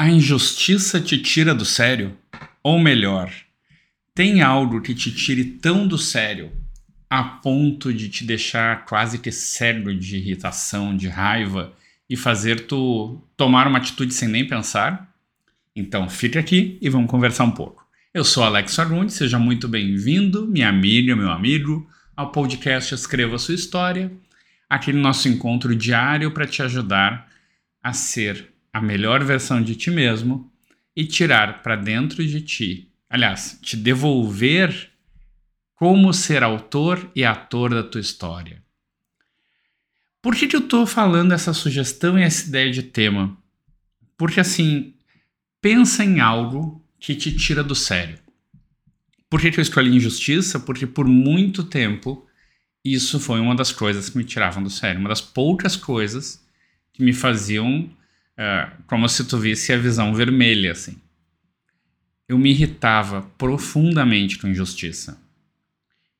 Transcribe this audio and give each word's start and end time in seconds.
A 0.00 0.08
injustiça 0.08 1.00
te 1.00 1.18
tira 1.18 1.52
do 1.52 1.64
sério? 1.64 2.16
Ou 2.62 2.78
melhor, 2.78 3.32
tem 4.14 4.42
algo 4.42 4.80
que 4.80 4.94
te 4.94 5.10
tire 5.10 5.44
tão 5.44 5.88
do 5.88 5.98
sério 5.98 6.52
a 7.10 7.24
ponto 7.24 7.92
de 7.92 8.08
te 8.08 8.24
deixar 8.24 8.84
quase 8.84 9.18
que 9.18 9.32
cego 9.32 9.92
de 9.92 10.18
irritação, 10.18 10.96
de 10.96 11.08
raiva 11.08 11.72
e 12.08 12.16
fazer 12.16 12.68
tu 12.68 13.20
tomar 13.36 13.66
uma 13.66 13.78
atitude 13.78 14.14
sem 14.14 14.28
nem 14.28 14.46
pensar? 14.46 15.12
Então 15.74 16.08
fique 16.08 16.38
aqui 16.38 16.78
e 16.80 16.88
vamos 16.88 17.10
conversar 17.10 17.42
um 17.42 17.50
pouco. 17.50 17.84
Eu 18.14 18.22
sou 18.22 18.44
Alex 18.44 18.78
Arundi, 18.78 19.12
seja 19.12 19.36
muito 19.36 19.66
bem-vindo, 19.66 20.46
minha 20.46 20.68
amiga, 20.68 21.16
meu 21.16 21.32
amigo, 21.32 21.90
ao 22.16 22.30
podcast 22.30 22.94
Escreva 22.94 23.36
Sua 23.36 23.56
História, 23.56 24.12
aquele 24.70 24.98
nosso 24.98 25.28
encontro 25.28 25.74
diário 25.74 26.30
para 26.30 26.46
te 26.46 26.62
ajudar 26.62 27.28
a 27.82 27.92
ser 27.92 28.56
a 28.78 28.82
melhor 28.82 29.24
versão 29.24 29.60
de 29.60 29.74
ti 29.74 29.90
mesmo 29.90 30.50
e 30.94 31.04
tirar 31.04 31.62
para 31.62 31.74
dentro 31.74 32.24
de 32.24 32.40
ti, 32.40 32.92
aliás, 33.10 33.58
te 33.60 33.76
devolver 33.76 34.90
como 35.74 36.14
ser 36.14 36.42
autor 36.42 37.10
e 37.14 37.24
ator 37.24 37.74
da 37.74 37.82
tua 37.82 38.00
história. 38.00 38.62
Por 40.22 40.34
que, 40.34 40.46
que 40.46 40.56
eu 40.56 40.60
estou 40.60 40.86
falando 40.86 41.32
essa 41.32 41.52
sugestão 41.52 42.18
e 42.18 42.22
essa 42.22 42.48
ideia 42.48 42.70
de 42.70 42.82
tema? 42.82 43.36
Porque 44.16 44.40
assim, 44.40 44.94
pensa 45.60 46.04
em 46.04 46.20
algo 46.20 46.84
que 47.00 47.14
te 47.14 47.34
tira 47.36 47.62
do 47.62 47.74
sério. 47.74 48.18
Por 49.28 49.40
que, 49.40 49.50
que 49.50 49.58
eu 49.58 49.62
escolhi 49.62 49.94
injustiça? 49.94 50.58
Porque 50.58 50.86
por 50.86 51.06
muito 51.06 51.64
tempo 51.64 52.26
isso 52.84 53.18
foi 53.18 53.40
uma 53.40 53.54
das 53.54 53.72
coisas 53.72 54.08
que 54.08 54.16
me 54.16 54.24
tiravam 54.24 54.62
do 54.62 54.70
sério, 54.70 55.00
uma 55.00 55.08
das 55.08 55.20
poucas 55.20 55.76
coisas 55.76 56.44
que 56.92 57.02
me 57.02 57.12
faziam 57.12 57.90
é, 58.38 58.70
como 58.86 59.08
se 59.08 59.24
tu 59.24 59.36
visse 59.36 59.72
a 59.72 59.76
visão 59.76 60.14
vermelha, 60.14 60.70
assim. 60.70 60.96
Eu 62.28 62.38
me 62.38 62.50
irritava 62.50 63.22
profundamente 63.36 64.38
com 64.38 64.46
injustiça. 64.46 65.20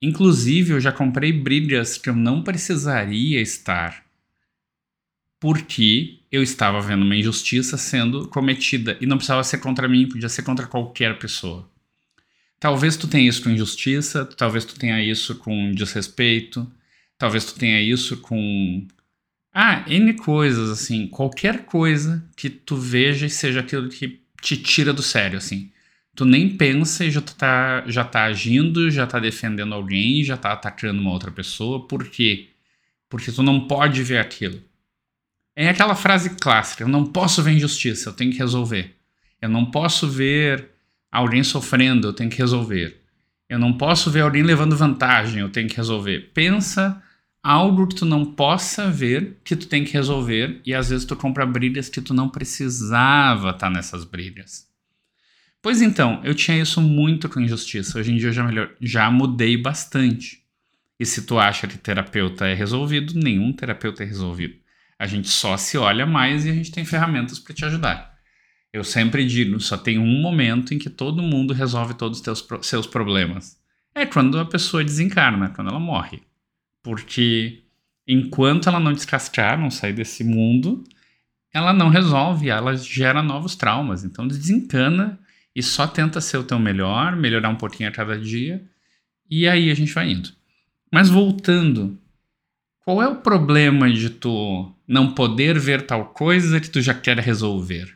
Inclusive, 0.00 0.72
eu 0.72 0.80
já 0.80 0.90
comprei 0.90 1.30
brigas 1.30 1.98
que 1.98 2.08
eu 2.08 2.16
não 2.16 2.42
precisaria 2.42 3.40
estar, 3.40 4.02
porque 5.38 6.20
eu 6.32 6.42
estava 6.42 6.80
vendo 6.80 7.04
uma 7.04 7.16
injustiça 7.16 7.76
sendo 7.76 8.28
cometida 8.28 8.96
e 9.00 9.06
não 9.06 9.18
precisava 9.18 9.44
ser 9.44 9.58
contra 9.58 9.88
mim, 9.88 10.08
podia 10.08 10.28
ser 10.28 10.42
contra 10.42 10.66
qualquer 10.66 11.18
pessoa. 11.18 11.68
Talvez 12.58 12.96
tu 12.96 13.06
tenha 13.06 13.28
isso 13.28 13.42
com 13.42 13.50
injustiça, 13.50 14.24
talvez 14.24 14.64
tu 14.64 14.78
tenha 14.78 15.02
isso 15.02 15.34
com 15.36 15.72
desrespeito, 15.72 16.70
talvez 17.18 17.44
tu 17.44 17.58
tenha 17.58 17.80
isso 17.80 18.16
com 18.18 18.86
ah, 19.58 19.82
N 19.86 20.12
coisas, 20.12 20.68
assim, 20.68 21.06
qualquer 21.06 21.64
coisa 21.64 22.22
que 22.36 22.50
tu 22.50 22.76
veja 22.76 23.24
e 23.24 23.30
seja 23.30 23.60
aquilo 23.60 23.88
que 23.88 24.20
te 24.42 24.54
tira 24.54 24.92
do 24.92 25.00
sério, 25.00 25.38
assim. 25.38 25.72
Tu 26.14 26.26
nem 26.26 26.58
pensa 26.58 27.06
e 27.06 27.10
já 27.10 27.22
tá, 27.22 27.82
já 27.86 28.04
tá 28.04 28.24
agindo, 28.24 28.90
já 28.90 29.06
tá 29.06 29.18
defendendo 29.18 29.74
alguém, 29.74 30.22
já 30.22 30.36
tá 30.36 30.52
atacando 30.52 31.00
uma 31.00 31.10
outra 31.10 31.30
pessoa. 31.30 31.88
Por 31.88 32.06
quê? 32.10 32.50
Porque 33.08 33.32
tu 33.32 33.42
não 33.42 33.66
pode 33.66 34.02
ver 34.02 34.18
aquilo. 34.18 34.60
É 35.56 35.70
aquela 35.70 35.94
frase 35.94 36.36
clássica: 36.36 36.84
eu 36.84 36.88
não 36.88 37.06
posso 37.06 37.42
ver 37.42 37.52
injustiça, 37.52 38.10
eu 38.10 38.12
tenho 38.12 38.32
que 38.32 38.38
resolver. 38.38 38.94
Eu 39.40 39.48
não 39.48 39.70
posso 39.70 40.06
ver 40.06 40.68
alguém 41.10 41.42
sofrendo, 41.42 42.08
eu 42.08 42.12
tenho 42.12 42.28
que 42.28 42.36
resolver. 42.36 43.00
Eu 43.48 43.58
não 43.58 43.72
posso 43.72 44.10
ver 44.10 44.20
alguém 44.20 44.42
levando 44.42 44.76
vantagem, 44.76 45.40
eu 45.40 45.48
tenho 45.48 45.66
que 45.66 45.78
resolver. 45.78 46.30
Pensa 46.34 47.02
algo 47.46 47.86
que 47.86 47.94
tu 47.94 48.04
não 48.04 48.24
possa 48.24 48.90
ver, 48.90 49.38
que 49.44 49.54
tu 49.54 49.68
tem 49.68 49.84
que 49.84 49.92
resolver, 49.92 50.60
e 50.66 50.74
às 50.74 50.88
vezes 50.90 51.06
tu 51.06 51.14
compra 51.14 51.46
brigas 51.46 51.88
que 51.88 52.00
tu 52.00 52.12
não 52.12 52.28
precisava 52.28 53.50
estar 53.50 53.68
tá 53.68 53.70
nessas 53.70 54.04
brigas. 54.04 54.66
Pois 55.62 55.80
então, 55.80 56.20
eu 56.24 56.34
tinha 56.34 56.60
isso 56.60 56.80
muito 56.80 57.28
com 57.28 57.40
injustiça. 57.40 58.00
Hoje 58.00 58.12
em 58.12 58.16
dia 58.16 58.30
eu 58.30 58.32
já, 58.32 58.42
melhor, 58.42 58.70
já 58.80 59.08
mudei 59.12 59.56
bastante. 59.56 60.42
E 60.98 61.06
se 61.06 61.24
tu 61.24 61.38
acha 61.38 61.68
que 61.68 61.78
terapeuta 61.78 62.48
é 62.48 62.54
resolvido, 62.54 63.14
nenhum 63.14 63.52
terapeuta 63.52 64.02
é 64.02 64.06
resolvido. 64.06 64.56
A 64.98 65.06
gente 65.06 65.28
só 65.28 65.56
se 65.56 65.78
olha 65.78 66.04
mais 66.04 66.44
e 66.44 66.50
a 66.50 66.52
gente 66.52 66.72
tem 66.72 66.84
ferramentas 66.84 67.38
para 67.38 67.54
te 67.54 67.64
ajudar. 67.64 68.12
Eu 68.72 68.82
sempre 68.82 69.24
digo, 69.24 69.60
só 69.60 69.76
tem 69.76 70.00
um 70.00 70.20
momento 70.20 70.74
em 70.74 70.78
que 70.78 70.90
todo 70.90 71.22
mundo 71.22 71.54
resolve 71.54 71.94
todos 71.94 72.18
os 72.18 72.24
teus, 72.24 72.44
seus 72.62 72.88
problemas. 72.88 73.56
É 73.94 74.04
quando 74.04 74.36
a 74.40 74.44
pessoa 74.44 74.82
desencarna, 74.82 75.50
quando 75.50 75.70
ela 75.70 75.78
morre. 75.78 76.25
Porque 76.86 77.64
enquanto 78.06 78.68
ela 78.68 78.78
não 78.78 78.92
descascar, 78.92 79.58
não 79.58 79.72
sair 79.72 79.92
desse 79.92 80.22
mundo, 80.22 80.84
ela 81.52 81.72
não 81.72 81.88
resolve, 81.88 82.48
ela 82.48 82.76
gera 82.76 83.24
novos 83.24 83.56
traumas. 83.56 84.04
Então 84.04 84.28
desencana 84.28 85.18
e 85.52 85.64
só 85.64 85.84
tenta 85.88 86.20
ser 86.20 86.36
o 86.36 86.44
teu 86.44 86.60
melhor, 86.60 87.16
melhorar 87.16 87.48
um 87.48 87.56
pouquinho 87.56 87.88
a 87.88 87.92
cada 87.92 88.16
dia, 88.16 88.64
e 89.28 89.48
aí 89.48 89.68
a 89.68 89.74
gente 89.74 89.92
vai 89.92 90.12
indo. 90.12 90.30
Mas 90.92 91.08
voltando, 91.08 91.98
qual 92.84 93.02
é 93.02 93.08
o 93.08 93.16
problema 93.16 93.92
de 93.92 94.08
tu 94.08 94.72
não 94.86 95.12
poder 95.12 95.58
ver 95.58 95.82
tal 95.82 96.10
coisa 96.10 96.60
que 96.60 96.70
tu 96.70 96.80
já 96.80 96.94
quer 96.94 97.18
resolver? 97.18 97.92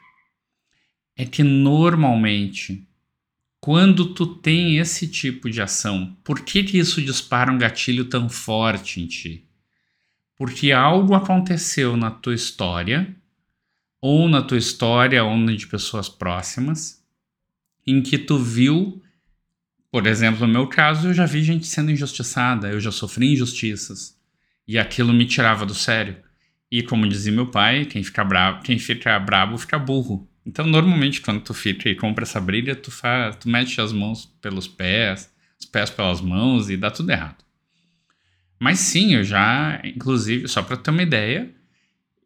É 1.16 1.24
que 1.24 1.44
normalmente 1.44 2.88
quando 3.60 4.14
tu 4.14 4.26
tem 4.26 4.78
esse 4.78 5.06
tipo 5.06 5.50
de 5.50 5.60
ação, 5.60 6.16
por 6.24 6.40
que, 6.40 6.64
que 6.64 6.78
isso 6.78 7.02
dispara 7.02 7.52
um 7.52 7.58
gatilho 7.58 8.06
tão 8.06 8.26
forte 8.28 9.00
em 9.02 9.06
ti? 9.06 9.46
Porque 10.34 10.72
algo 10.72 11.14
aconteceu 11.14 11.94
na 11.94 12.10
tua 12.10 12.34
história, 12.34 13.14
ou 14.00 14.26
na 14.30 14.40
tua 14.40 14.56
história, 14.56 15.22
ou 15.22 15.46
de 15.54 15.66
pessoas 15.66 16.08
próximas, 16.08 17.04
em 17.86 18.00
que 18.00 18.16
tu 18.16 18.38
viu, 18.38 19.02
por 19.90 20.06
exemplo, 20.06 20.46
no 20.46 20.52
meu 20.52 20.66
caso, 20.66 21.08
eu 21.08 21.14
já 21.14 21.26
vi 21.26 21.42
gente 21.42 21.66
sendo 21.66 21.90
injustiçada, 21.90 22.70
eu 22.70 22.80
já 22.80 22.90
sofri 22.90 23.34
injustiças, 23.34 24.18
e 24.66 24.78
aquilo 24.78 25.12
me 25.12 25.26
tirava 25.26 25.66
do 25.66 25.74
sério. 25.74 26.16
E 26.70 26.82
como 26.82 27.06
dizia 27.06 27.32
meu 27.32 27.50
pai, 27.50 27.84
quem 27.84 28.02
fica 28.02 28.24
bravo, 28.24 28.62
quem 28.62 28.78
fica 28.78 29.18
bravo 29.18 29.58
fica 29.58 29.78
burro. 29.78 30.29
Então, 30.44 30.66
normalmente, 30.66 31.20
quando 31.20 31.42
tu 31.42 31.52
fica 31.52 31.88
e 31.88 31.94
compra 31.94 32.24
essa 32.24 32.40
briga, 32.40 32.74
tu, 32.74 32.90
faz, 32.90 33.36
tu 33.36 33.48
mete 33.48 33.80
as 33.80 33.92
mãos 33.92 34.26
pelos 34.40 34.66
pés, 34.66 35.32
os 35.58 35.66
pés 35.66 35.90
pelas 35.90 36.20
mãos 36.20 36.70
e 36.70 36.76
dá 36.76 36.90
tudo 36.90 37.10
errado. 37.10 37.44
Mas 38.58 38.78
sim, 38.78 39.14
eu 39.14 39.24
já, 39.24 39.80
inclusive, 39.84 40.48
só 40.48 40.62
para 40.62 40.76
ter 40.76 40.90
uma 40.90 41.02
ideia, 41.02 41.50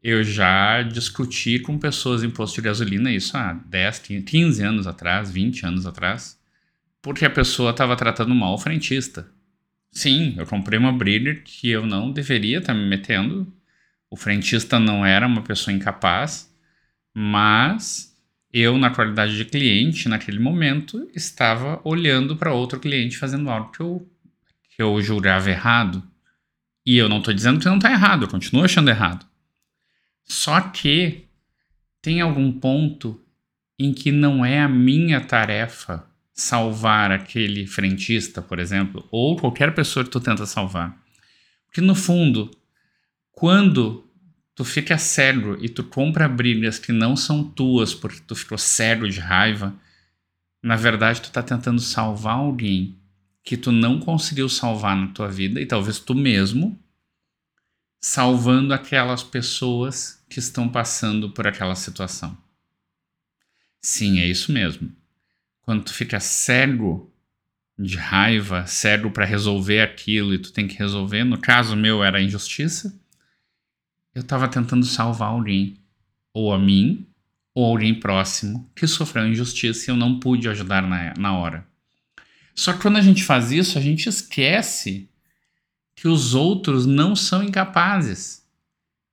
eu 0.03 0.23
já 0.23 0.83
discuti 0.83 1.59
com 1.59 1.79
pessoas 1.79 2.23
em 2.23 2.31
posto 2.31 2.57
de 2.57 2.63
gasolina 2.63 3.11
isso 3.11 3.37
há 3.37 3.53
10, 3.53 3.99
15 4.25 4.63
anos 4.63 4.87
atrás, 4.87 5.31
20 5.31 5.65
anos 5.67 5.87
atrás, 5.87 6.39
porque 7.01 7.25
a 7.25 7.31
pessoa 7.31 7.71
estava 7.71 7.97
tratando 7.97 8.35
mal 8.35 8.55
o 8.55 8.59
frentista. 8.59 9.29
Sim, 9.91 10.35
eu 10.37 10.47
comprei 10.47 10.79
uma 10.79 10.93
briga 10.93 11.35
que 11.37 11.71
eu 11.71 11.87
não 11.87 12.11
deveria 12.11 12.59
estar 12.59 12.75
tá 12.75 12.79
me 12.79 12.87
metendo. 12.87 13.53
O 14.11 14.17
frentista 14.17 14.79
não 14.79 15.07
era 15.07 15.27
uma 15.27 15.43
pessoa 15.43 15.75
incapaz 15.75 16.54
mas 17.15 18.15
eu, 18.53 18.77
na 18.77 18.91
qualidade 18.91 19.37
de 19.37 19.45
cliente, 19.45 20.09
naquele 20.09 20.39
momento, 20.39 21.09
estava 21.15 21.81
olhando 21.85 22.37
para 22.37 22.53
outro 22.53 22.81
cliente 22.81 23.17
fazendo 23.17 23.49
algo 23.49 23.71
que 23.71 23.81
eu, 23.81 24.09
que 24.75 24.83
eu 24.83 25.01
julgava 25.01 25.51
errado. 25.51 26.03
E 26.85 26.97
eu 26.97 27.09
não 27.09 27.19
estou 27.19 27.33
dizendo 27.33 27.59
que 27.61 27.67
não 27.67 27.77
está 27.77 27.91
errado, 27.91 28.25
eu 28.25 28.29
continuo 28.29 28.65
achando 28.65 28.91
errado. 28.91 29.27
Só 30.25 30.61
que 30.61 31.25
tem 32.03 32.21
algum 32.21 32.53
ponto 32.53 33.21
em 33.79 33.93
que 33.93 34.13
não 34.13 34.45
é 34.45 34.61
a 34.61 34.69
minha 34.69 35.21
tarefa 35.21 36.05
salvar 36.33 37.13
aquele 37.13 37.67
frentista, 37.67 38.43
por 38.43 38.59
exemplo, 38.59 39.07
ou 39.11 39.37
qualquer 39.37 39.75
pessoa 39.75 40.05
que 40.05 40.11
tu 40.11 40.21
tenta 40.21 40.47
salvar. 40.47 41.01
Porque 41.67 41.81
no 41.81 41.95
fundo, 41.95 42.51
quando 43.33 44.04
tu 44.55 44.65
fica 44.65 44.97
cego 44.97 45.59
e 45.61 45.69
tu 45.69 45.83
compra 45.83 46.29
brigas 46.29 46.79
que 46.79 46.93
não 46.93 47.17
são 47.17 47.43
tuas 47.43 47.93
porque 47.93 48.21
tu 48.27 48.35
ficou 48.35 48.57
cego 48.57 49.09
de 49.09 49.21
raiva, 49.21 49.75
na 50.62 50.77
verdade 50.77 51.21
tu 51.21 51.31
tá 51.31 51.43
tentando 51.43 51.81
salvar 51.81 52.37
alguém 52.37 52.97
que 53.43 53.56
tu 53.56 53.73
não 53.73 54.01
conseguiu 54.01 54.49
salvar 54.49 54.97
na 54.97 55.09
tua 55.09 55.29
vida 55.29 55.61
e 55.61 55.67
talvez 55.67 55.99
tu 55.99 56.15
mesmo 56.15 56.79
salvando 58.01 58.75
aquelas 58.75 59.23
pessoas 59.23 60.23
que 60.29 60.39
estão 60.39 60.69
passando 60.69 61.31
por 61.31 61.47
aquela 61.47 61.75
situação. 61.75 62.37
Sim, 63.81 64.21
é 64.21 64.27
isso 64.27 64.53
mesmo. 64.53 64.93
Quando 65.62 65.85
tu 65.85 65.95
fica 65.95 66.21
cego 66.21 67.11
de 67.79 67.97
raiva, 67.97 68.67
cego 68.67 69.11
para 69.11 69.25
resolver 69.25 69.81
aquilo 69.81 70.35
e 70.35 70.39
tu 70.39 70.53
tem 70.53 70.69
que 70.69 70.79
resolver, 70.79 71.25
no 71.25 71.39
caso 71.39 71.77
meu 71.77 72.05
era 72.05 72.19
a 72.19 72.23
injustiça, 72.23 72.99
eu 74.14 74.22
estava 74.22 74.49
tentando 74.49 74.87
salvar 74.87 75.31
alguém, 75.31 75.76
ou 76.32 76.52
a 76.52 76.58
mim, 76.58 77.06
ou 77.55 77.64
alguém 77.64 77.94
próximo 77.94 78.70
que 78.75 78.87
sofreu 78.87 79.26
injustiça 79.26 79.90
e 79.90 79.93
eu 79.93 79.96
não 79.96 80.19
pude 80.19 80.49
ajudar 80.49 80.82
na, 80.82 81.14
na 81.19 81.37
hora. 81.37 81.66
Só 82.55 82.72
que 82.72 82.81
quando 82.81 82.96
a 82.96 83.02
gente 83.02 83.25
faz 83.25 83.50
isso, 83.50 83.78
a 83.78 83.81
gente 83.81 84.08
esquece 84.08 85.08
que 85.94 86.08
os 86.08 86.34
outros 86.34 86.87
não 86.87 87.14
são 87.14 87.43
incapazes. 87.43 88.44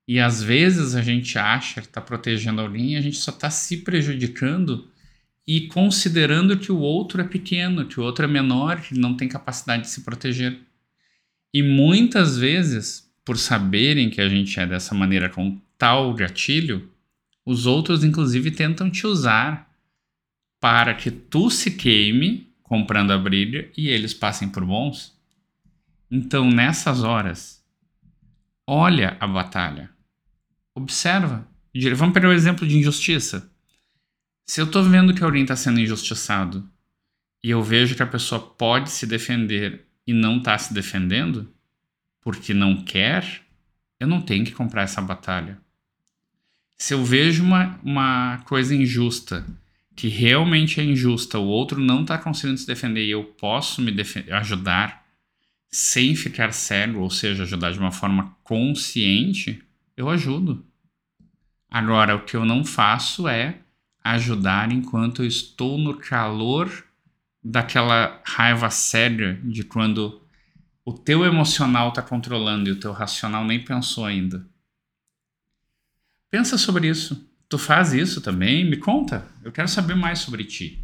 E 0.07 0.19
às 0.19 0.41
vezes 0.41 0.95
a 0.95 1.01
gente 1.01 1.37
acha 1.37 1.81
que 1.81 1.87
está 1.87 2.01
protegendo 2.01 2.61
alguém 2.61 2.93
e 2.93 2.97
a 2.97 3.01
gente 3.01 3.17
só 3.17 3.31
está 3.31 3.49
se 3.49 3.77
prejudicando 3.77 4.89
e 5.47 5.67
considerando 5.67 6.57
que 6.57 6.71
o 6.71 6.79
outro 6.79 7.21
é 7.21 7.23
pequeno, 7.23 7.85
que 7.85 7.99
o 7.99 8.03
outro 8.03 8.25
é 8.25 8.27
menor, 8.27 8.81
que 8.81 8.97
não 8.97 9.15
tem 9.15 9.27
capacidade 9.27 9.83
de 9.83 9.89
se 9.89 10.01
proteger. 10.01 10.59
E 11.53 11.63
muitas 11.63 12.37
vezes, 12.37 13.10
por 13.31 13.37
saberem 13.37 14.09
que 14.09 14.19
a 14.19 14.27
gente 14.27 14.59
é 14.59 14.67
dessa 14.67 14.93
maneira 14.93 15.29
com 15.29 15.57
tal 15.77 16.13
gatilho, 16.13 16.91
os 17.45 17.65
outros 17.65 18.03
inclusive 18.03 18.51
tentam 18.51 18.91
te 18.91 19.07
usar 19.07 19.71
para 20.59 20.93
que 20.93 21.09
tu 21.09 21.49
se 21.49 21.71
queime 21.71 22.53
comprando 22.61 23.11
a 23.11 23.17
briga 23.17 23.71
e 23.77 23.87
eles 23.87 24.13
passem 24.13 24.49
por 24.49 24.65
bons. 24.65 25.17
Então, 26.11 26.51
nessas 26.51 27.03
horas, 27.05 27.63
olha 28.67 29.15
a 29.17 29.25
batalha. 29.25 29.89
Observa. 30.75 31.47
Vamos 31.95 32.13
pegar 32.13 32.27
o 32.27 32.33
exemplo 32.33 32.67
de 32.67 32.77
injustiça. 32.77 33.49
Se 34.45 34.59
eu 34.59 34.65
estou 34.65 34.83
vendo 34.83 35.13
que 35.13 35.23
alguém 35.23 35.43
está 35.43 35.55
sendo 35.55 35.79
injustiçado 35.79 36.69
e 37.41 37.49
eu 37.49 37.63
vejo 37.63 37.95
que 37.95 38.03
a 38.03 38.07
pessoa 38.07 38.41
pode 38.41 38.91
se 38.91 39.07
defender 39.07 39.87
e 40.05 40.11
não 40.11 40.39
está 40.39 40.57
se 40.57 40.73
defendendo 40.73 41.49
porque 42.21 42.53
não 42.53 42.83
quer, 42.83 43.41
eu 43.99 44.07
não 44.07 44.21
tenho 44.21 44.45
que 44.45 44.51
comprar 44.51 44.83
essa 44.83 45.01
batalha. 45.01 45.59
Se 46.77 46.93
eu 46.93 47.03
vejo 47.03 47.43
uma, 47.43 47.79
uma 47.83 48.39
coisa 48.45 48.75
injusta, 48.75 49.45
que 49.95 50.07
realmente 50.07 50.79
é 50.79 50.83
injusta, 50.83 51.37
o 51.37 51.45
outro 51.45 51.79
não 51.79 52.01
está 52.01 52.17
conseguindo 52.17 52.57
se 52.57 52.65
defender 52.65 53.05
e 53.05 53.11
eu 53.11 53.23
posso 53.23 53.81
me 53.81 53.93
ajudar 54.31 55.05
sem 55.69 56.15
ficar 56.15 56.51
cego, 56.51 56.99
ou 56.99 57.09
seja, 57.09 57.43
ajudar 57.43 57.71
de 57.71 57.79
uma 57.79 57.91
forma 57.91 58.35
consciente, 58.43 59.63
eu 59.95 60.09
ajudo. 60.09 60.65
Agora, 61.69 62.15
o 62.15 62.25
que 62.25 62.35
eu 62.35 62.43
não 62.43 62.65
faço 62.65 63.27
é 63.27 63.59
ajudar 64.03 64.71
enquanto 64.71 65.21
eu 65.21 65.27
estou 65.27 65.77
no 65.77 65.95
calor 65.95 66.83
daquela 67.43 68.21
raiva 68.25 68.69
séria 68.69 69.39
de 69.43 69.63
quando 69.63 70.20
o 70.91 70.97
teu 70.97 71.23
emocional 71.23 71.89
está 71.89 72.01
controlando 72.01 72.67
e 72.69 72.73
o 72.73 72.79
teu 72.79 72.91
racional 72.91 73.45
nem 73.45 73.63
pensou 73.63 74.05
ainda. 74.05 74.45
Pensa 76.29 76.57
sobre 76.57 76.89
isso. 76.89 77.29
Tu 77.47 77.57
faz 77.57 77.93
isso 77.93 78.21
também? 78.21 78.65
Me 78.69 78.77
conta. 78.77 79.25
Eu 79.43 79.51
quero 79.51 79.67
saber 79.67 79.95
mais 79.95 80.19
sobre 80.19 80.43
ti. 80.43 80.81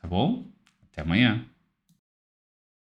Tá 0.00 0.08
bom? 0.08 0.50
Até 0.90 1.02
amanhã. 1.02 1.44